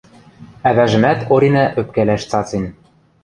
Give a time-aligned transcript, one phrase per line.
[0.69, 2.65] Ӓвӓжӹмӓт Оринӓ ӧпкӓлӓш цацен: